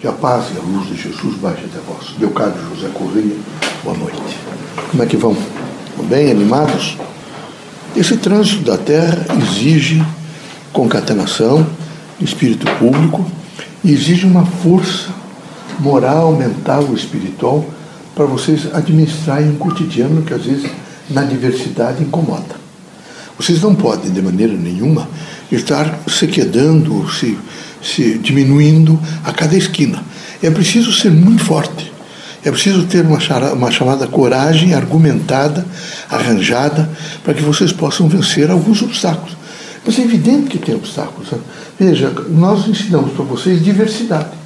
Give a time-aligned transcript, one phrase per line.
[0.00, 2.18] Que a paz e a luz de Jesus baixe até vós.
[2.18, 3.36] Leocádio José Correia,
[3.84, 4.34] boa noite.
[4.90, 5.36] Como é que vão?
[5.90, 6.96] Estão bem, animados?
[7.94, 10.02] Esse trânsito da terra exige
[10.72, 11.66] concatenação,
[12.18, 13.30] espírito público,
[13.84, 15.10] e exige uma força
[15.78, 17.62] moral, mental, espiritual
[18.14, 20.70] para vocês administrarem um cotidiano que às vezes
[21.10, 22.58] na diversidade incomoda.
[23.36, 25.06] Vocês não podem, de maneira nenhuma,
[25.52, 27.38] estar se quedando, se
[27.82, 30.02] se diminuindo a cada esquina.
[30.42, 31.92] É preciso ser muito forte.
[32.42, 33.18] É preciso ter uma,
[33.52, 35.66] uma chamada coragem argumentada,
[36.08, 36.88] arranjada,
[37.22, 39.36] para que vocês possam vencer alguns obstáculos.
[39.84, 41.30] Mas é evidente que tem obstáculos.
[41.30, 41.38] Né?
[41.78, 44.40] Veja, nós ensinamos para vocês diversidade.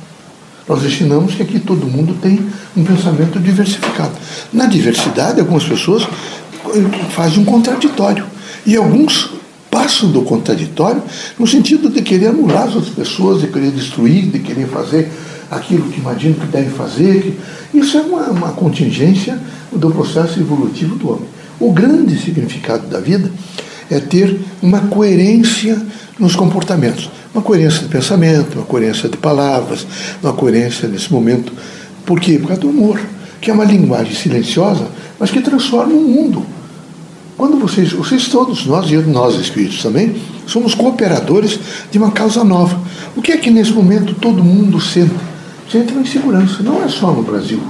[0.68, 2.44] Nós ensinamos que aqui todo mundo tem
[2.76, 4.12] um pensamento diversificado.
[4.52, 6.06] Na diversidade, algumas pessoas
[7.10, 8.24] fazem um contraditório.
[8.66, 9.30] E alguns
[9.84, 11.02] passam do contraditório
[11.38, 15.10] no sentido de querer anular as outras pessoas, de querer destruir, de querer fazer
[15.50, 17.38] aquilo que imaginam que devem fazer.
[17.72, 19.38] Isso é uma, uma contingência
[19.70, 21.28] do processo evolutivo do homem.
[21.60, 23.30] O grande significado da vida
[23.90, 25.80] é ter uma coerência
[26.18, 29.86] nos comportamentos, uma coerência de pensamento, uma coerência de palavras,
[30.22, 31.52] uma coerência nesse momento.
[32.06, 32.38] Por quê?
[32.38, 32.98] Por causa do humor,
[33.38, 34.88] que é uma linguagem silenciosa,
[35.20, 36.53] mas que transforma o mundo.
[37.36, 40.14] Quando vocês, vocês todos, nós e nós espíritos também,
[40.46, 41.58] somos cooperadores
[41.90, 42.80] de uma causa nova.
[43.16, 45.14] O que é que nesse momento todo mundo sente?
[45.70, 46.62] Sente uma insegurança.
[46.62, 47.60] Não é só no Brasil.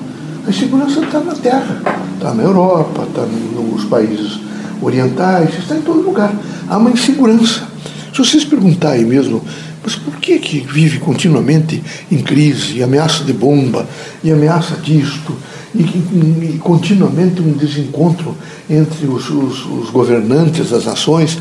[0.46, 1.80] A insegurança está na Terra,
[2.14, 4.38] está na Europa, está nos países
[4.82, 6.34] orientais, está em todo lugar.
[6.68, 7.66] Há uma insegurança.
[8.12, 9.42] Se vocês perguntarem mesmo,
[9.82, 13.86] mas por que, que vive continuamente em crise, e ameaça de bomba,
[14.22, 15.34] e ameaça disto,
[15.74, 18.36] e, e, continuamente um desencontro
[18.70, 21.38] entre os, os, os governantes das nações.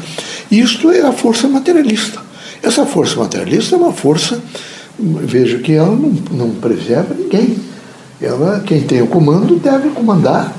[0.50, 2.20] Isto é a força materialista.
[2.62, 4.42] Essa força materialista é uma força,
[4.98, 7.58] veja que ela não, não preserva ninguém.
[8.22, 10.56] Ela, quem tem o comando deve comandar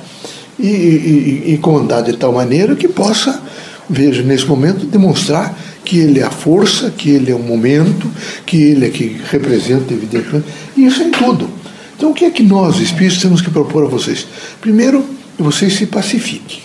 [0.59, 3.42] e, e, e, comandar de tal maneira que possa,
[3.88, 8.10] veja, nesse momento, demonstrar que ele é a força, que ele é o momento,
[8.47, 10.47] que ele é que representa, evidentemente.
[10.77, 11.63] E isso é em tudo.
[11.97, 14.27] Então, o que é que nós, espíritos, temos que propor a vocês?
[14.60, 15.05] Primeiro,
[15.38, 16.60] vocês se pacifiquem.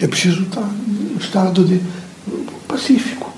[0.00, 1.80] É preciso estar em um estado de
[2.66, 3.32] pacífico.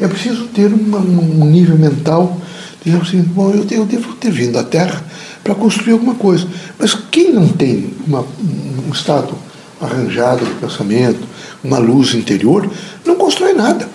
[0.00, 2.40] É preciso ter uma, um nível mental,
[2.84, 5.04] dizer assim, bom, eu, eu devo ter vindo à Terra
[5.42, 6.46] para construir alguma coisa.
[6.78, 9.34] Mas quem não tem uma, um estado
[9.80, 11.20] arranjado de pensamento,
[11.62, 12.68] uma luz interior,
[13.04, 13.88] não constrói nada.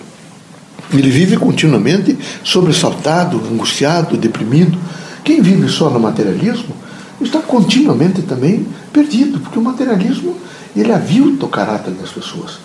[0.92, 4.78] Ele vive continuamente sobressaltado, angustiado, deprimido.
[5.24, 6.74] Quem vive só no materialismo
[7.20, 10.36] está continuamente também perdido, porque o materialismo
[10.76, 12.58] ele avilta o caráter das pessoas.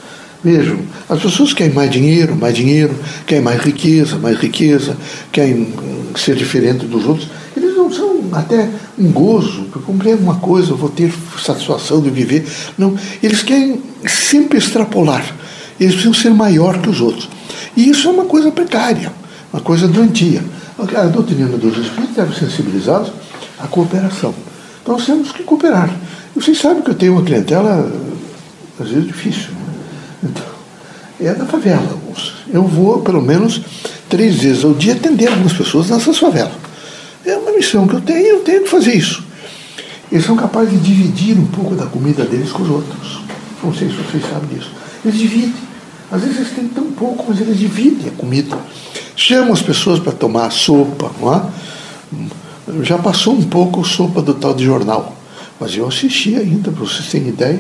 [0.43, 0.79] Vejam,
[1.09, 2.95] as pessoas querem mais dinheiro, mais dinheiro,
[3.25, 4.95] querem mais riqueza, mais riqueza,
[5.31, 5.73] querem
[6.15, 7.27] ser diferente dos outros.
[7.55, 11.11] Eles não são até um gozo, porque comprei alguma coisa, eu vou ter
[11.43, 12.45] satisfação de viver.
[12.77, 15.25] Não, eles querem sempre extrapolar.
[15.79, 17.29] Eles precisam ser maior que os outros.
[17.75, 19.11] E isso é uma coisa precária,
[19.51, 20.43] uma coisa doentia.
[20.77, 23.11] A doutrina dos espíritos deve sensibilizá-los
[23.59, 24.33] à cooperação.
[24.81, 25.89] Então nós temos que cooperar.
[26.35, 27.91] E vocês sabem que eu tenho uma clientela,
[28.79, 29.49] às vezes, difícil.
[29.51, 30.29] Né?
[30.29, 30.45] Então,
[31.19, 31.97] é da favela.
[32.53, 33.61] Eu vou, pelo menos,
[34.07, 36.53] três vezes ao dia atender algumas pessoas nessas favelas.
[37.25, 39.23] É uma missão que eu tenho, eu tenho que fazer isso.
[40.11, 43.21] Eles são capazes de dividir um pouco da comida deles com os outros.
[43.63, 44.71] Não sei se vocês sabem disso.
[45.03, 45.53] Eles dividem.
[46.11, 48.57] Às vezes eles têm tão pouco, mas eles dividem a comida.
[49.19, 51.41] Chamam as pessoas para tomar sopa, não é?
[52.83, 55.17] Já passou um pouco sopa do tal de jornal,
[55.59, 57.59] mas eu assisti ainda, para vocês terem ideia,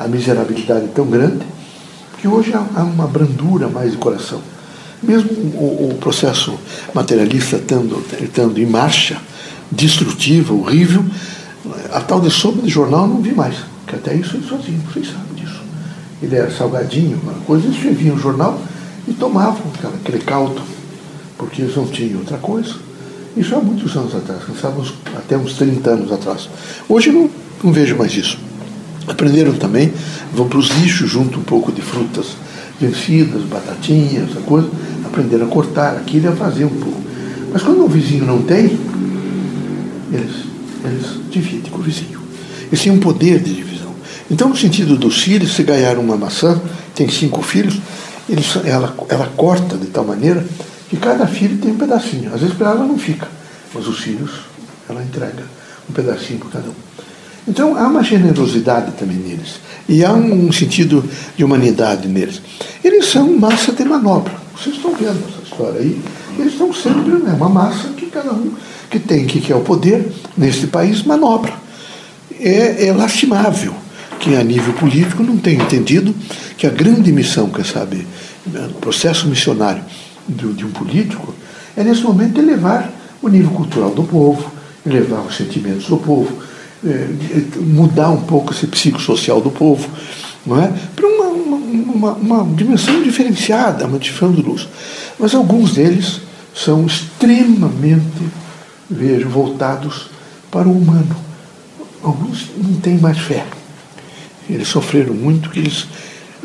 [0.00, 1.46] a miserabilidade tão grande,
[2.18, 4.40] que hoje há uma brandura mais de coração.
[5.00, 6.58] Mesmo o, o processo
[6.92, 9.16] materialista estando, estando em marcha,
[9.70, 11.04] destrutivo, horrível,
[11.92, 13.54] a tal de sopa de jornal eu não vi mais,
[13.86, 15.62] que até isso ele sozinho, vocês sabem disso.
[16.20, 18.60] Ele era salgadinho, uma coisa, eles escreviam o jornal
[19.06, 19.62] e tomavam
[20.02, 20.60] aquele caldo,
[21.36, 22.74] porque eles não tinham outra coisa.
[23.36, 26.48] Isso há muitos anos atrás, pensávamos até uns 30 anos atrás.
[26.88, 27.28] Hoje não,
[27.62, 28.38] não vejo mais isso.
[29.06, 29.92] Aprenderam também,
[30.32, 32.28] vão para os lixos junto um pouco de frutas
[32.80, 34.68] vencidas, batatinhas, essa coisa,
[35.04, 37.00] aprenderam a cortar aquilo e a fazer um pouco.
[37.52, 38.78] Mas quando o vizinho não tem,
[40.12, 40.44] eles,
[40.84, 42.20] eles dividem com o vizinho.
[42.66, 43.94] Eles têm um poder de divisão.
[44.30, 46.60] Então, no sentido dos filhos, se ganhar uma maçã,
[46.94, 47.80] tem cinco filhos,
[48.28, 50.44] eles, ela, ela corta de tal maneira
[50.88, 52.32] que cada filho tem um pedacinho.
[52.34, 53.28] Às vezes para ela não fica,
[53.74, 54.30] mas os filhos
[54.88, 55.44] ela entrega
[55.88, 56.74] um pedacinho para cada um.
[57.48, 59.60] Então há uma generosidade também neles.
[59.88, 61.04] E há um sentido
[61.36, 62.42] de humanidade neles.
[62.82, 64.34] Eles são massa de manobra.
[64.56, 66.00] Vocês estão vendo essa história aí.
[66.38, 68.52] Eles estão sempre né, uma massa que cada um
[68.90, 71.52] que tem, que quer o poder neste país, manobra.
[72.40, 73.74] É, é lastimável
[74.18, 76.14] que a nível político não tenha entendido
[76.56, 78.06] que a grande missão, quem sabe,
[78.46, 79.84] o processo missionário
[80.28, 81.34] de, de um político
[81.76, 82.90] é nesse momento elevar
[83.22, 84.50] o nível cultural do povo,
[84.84, 86.42] elevar os sentimentos do povo,
[86.84, 87.08] é,
[87.60, 89.88] mudar um pouco esse psicossocial do povo,
[90.44, 90.72] não é?
[90.94, 94.68] para uma, uma, uma, uma dimensão diferenciada, uma dimensão de luz.
[95.18, 96.20] Mas alguns deles
[96.54, 98.04] são extremamente,
[98.88, 100.08] vejo, voltados
[100.50, 101.16] para o humano.
[102.02, 103.44] Alguns não têm mais fé.
[104.48, 105.86] Eles sofreram muito, que eles,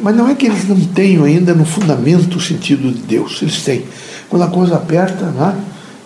[0.01, 3.63] mas não é que eles não tenham ainda no fundamento o sentido de Deus, eles
[3.63, 3.85] têm.
[4.29, 5.55] Quando a coisa aperta, né,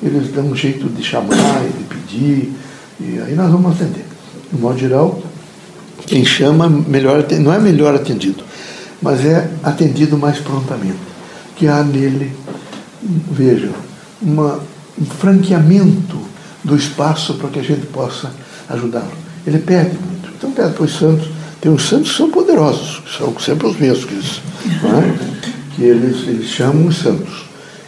[0.01, 2.53] eles dão um jeito de chamar, de pedir,
[2.99, 4.05] e aí nós vamos atender.
[4.51, 5.21] De modo geral,
[6.05, 8.43] quem chama melhor, não é melhor atendido,
[9.01, 10.99] mas é atendido mais prontamente.
[11.55, 12.35] Que há nele,
[13.31, 13.71] veja,
[14.21, 14.59] uma,
[14.99, 16.19] um franqueamento
[16.63, 18.31] do espaço para que a gente possa
[18.69, 19.11] ajudá-lo.
[19.45, 20.29] Ele pede muito.
[20.37, 21.29] Então pede para os santos
[21.65, 24.41] tem os santos que são poderosos, que são sempre os mesmos que eles,
[24.83, 25.75] é?
[25.75, 27.45] que eles, eles chamam os santos.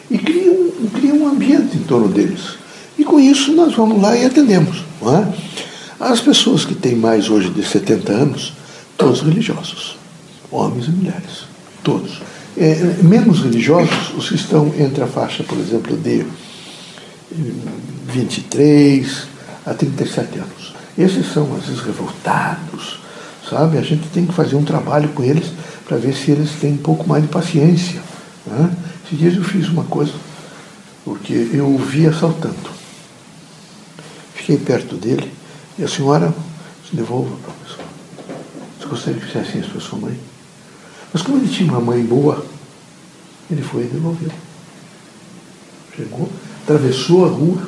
[0.09, 2.57] E criam, criam um ambiente em torno deles.
[2.97, 4.83] E com isso nós vamos lá e atendemos.
[5.03, 6.03] É?
[6.03, 8.53] As pessoas que têm mais hoje de 70 anos,
[8.97, 9.95] todos religiosos,
[10.50, 11.45] homens e mulheres,
[11.83, 12.19] todos.
[12.57, 16.25] É, menos religiosos, os que estão entre a faixa, por exemplo, de
[18.07, 19.27] 23
[19.68, 20.74] a 37 anos.
[20.97, 23.06] Esses são, às vezes, revoltados,
[23.50, 23.78] sabe?
[23.78, 25.52] A gente tem que fazer um trabalho com eles
[25.86, 28.02] para ver se eles têm um pouco mais de paciência.
[28.46, 28.76] Né?
[29.06, 30.14] Esses dias eu fiz uma coisa,
[31.06, 32.78] porque eu o vi assaltando.
[34.34, 35.32] Fiquei perto dele
[35.78, 36.34] e a senhora
[36.90, 37.86] se devolva, professor.
[38.80, 40.18] Você gostaria que fizesse isso para sua mãe?
[41.14, 42.46] Mas como ele tinha uma mãe boa,
[43.50, 44.32] ele foi e devolveu.
[45.96, 46.30] Chegou,
[46.64, 47.68] atravessou a rua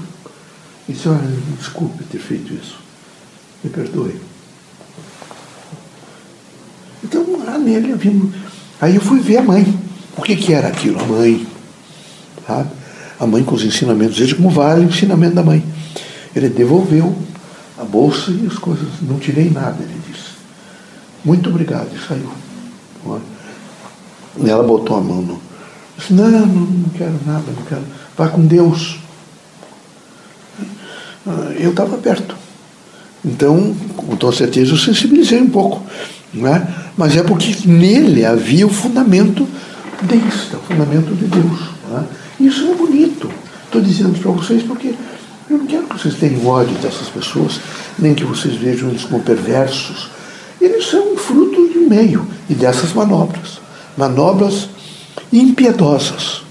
[0.88, 1.10] e disse,
[1.58, 2.80] desculpe ter feito isso.
[3.64, 4.20] Me perdoe.
[7.04, 8.32] Então, lá nele, eu vi.
[8.82, 9.78] Aí eu fui ver a mãe.
[10.18, 11.00] O que, que era aquilo?
[11.00, 11.46] A mãe.
[12.46, 12.70] Sabe?
[13.20, 15.64] A mãe com os ensinamentos dele, como vale o ensinamento da mãe.
[16.36, 17.16] Ele devolveu
[17.78, 18.88] a bolsa e as coisas.
[19.02, 20.30] Não tirei nada, ele disse.
[21.24, 22.30] Muito obrigado, e saiu.
[24.38, 25.42] E ela botou a mão no.
[25.98, 27.84] Disse, não, não, não quero nada, não quero.
[28.18, 29.00] Vá com Deus.
[31.28, 32.36] Ah, eu estava perto.
[33.24, 35.84] Então, com toda certeza, eu sensibilizei um pouco.
[36.34, 36.68] Né?
[37.00, 39.48] Mas é porque nele havia o fundamento
[40.02, 41.60] desta, o fundamento de Deus.
[41.90, 42.04] Né?
[42.42, 43.32] Isso é bonito.
[43.64, 44.94] Estou dizendo para vocês porque
[45.50, 47.62] eu não quero que vocês tenham ódio dessas pessoas,
[47.98, 50.10] nem que vocês vejam eles como perversos.
[50.60, 53.62] Eles são fruto de meio e dessas manobras.
[53.96, 54.68] Manobras
[55.32, 56.42] impiedosas.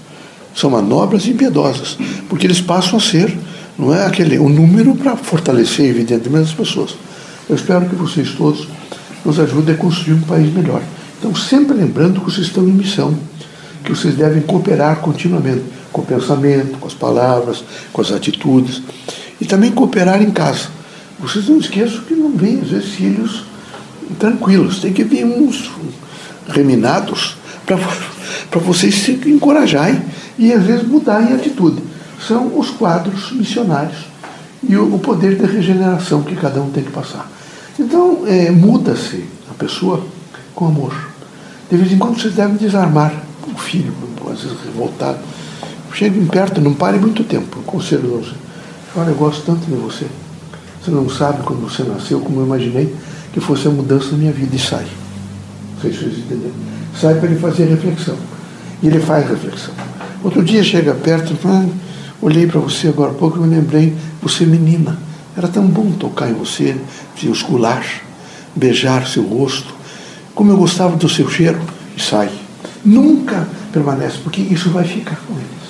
[0.55, 1.95] São manobras impiedosas,
[2.27, 3.37] porque eles passam a ser,
[3.77, 6.95] não é aquele o número para fortalecer evidentemente as pessoas.
[7.47, 8.67] Eu espero que vocês todos
[9.23, 10.81] nos ajude a construir um país melhor.
[11.17, 13.17] Então, sempre lembrando que vocês estão em missão,
[13.83, 18.81] que vocês devem cooperar continuamente com o pensamento, com as palavras, com as atitudes,
[19.39, 20.69] e também cooperar em casa.
[21.19, 23.43] Vocês não esqueçam que não vêm, vezes, filhos
[24.17, 25.69] tranquilos, tem que vir uns
[26.47, 30.01] reminados para vocês se encorajarem
[30.37, 31.81] e, às vezes, mudarem a atitude.
[32.25, 34.05] São os quadros missionários
[34.67, 37.29] e o, o poder de regeneração que cada um tem que passar.
[37.79, 40.05] Então, é, muda-se a pessoa
[40.53, 40.93] com amor.
[41.71, 43.13] De vez em quando vocês devem desarmar
[43.47, 43.93] o filho,
[44.29, 45.19] às vezes revoltado.
[45.93, 47.61] Chegue perto, não pare muito tempo.
[47.61, 48.35] Conselho você.
[48.97, 50.05] Olha, eu gosto tanto de você.
[50.81, 52.93] Você não sabe quando você nasceu, como eu imaginei
[53.31, 54.53] que fosse a mudança da minha vida.
[54.53, 54.85] E sai.
[55.75, 56.55] Não sei se vocês entenderam.
[56.99, 58.17] Sai para ele fazer reflexão.
[58.83, 59.73] E ele faz reflexão.
[60.21, 61.65] Outro dia chega perto ah,
[62.21, 65.08] olhei para você agora há pouco e me lembrei, você é menina
[65.39, 66.75] era tão bom tocar em você,
[67.17, 68.01] seus culares,
[68.53, 69.73] beijar seu rosto.
[70.35, 71.59] Como eu gostava do seu cheiro.
[71.95, 72.29] E sai.
[72.83, 75.69] Nunca permanece, porque isso vai ficar com eles.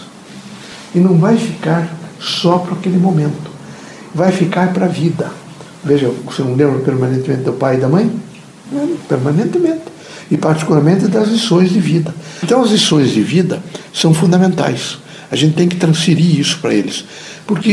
[0.95, 1.87] E não vai ficar
[2.19, 3.51] só para aquele momento.
[4.13, 5.31] Vai ficar para a vida.
[5.83, 8.11] Veja, você não lembra permanentemente do pai e da mãe?
[8.71, 9.83] Não, permanentemente.
[10.31, 12.13] E particularmente das lições de vida.
[12.43, 13.61] Então as lições de vida
[13.93, 14.97] são fundamentais.
[15.31, 17.05] A gente tem que transferir isso para eles.
[17.45, 17.71] Porque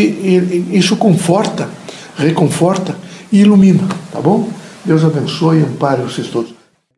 [0.73, 1.69] isso conforta
[2.17, 2.97] reconforta
[3.33, 4.49] e ilumina, tá bom?
[4.85, 6.56] Deus abençoe e ampare vocês todos.